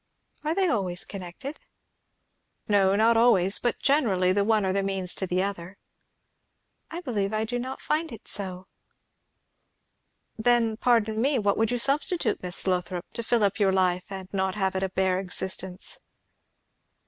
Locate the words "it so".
8.11-8.65